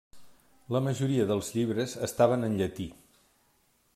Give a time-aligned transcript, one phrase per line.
[0.75, 2.91] La majoria dels llibres estaven en llatí.